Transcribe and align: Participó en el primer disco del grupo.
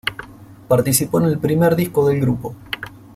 Participó 0.67 1.19
en 1.19 1.27
el 1.27 1.37
primer 1.37 1.75
disco 1.75 2.07
del 2.07 2.19
grupo. 2.21 2.55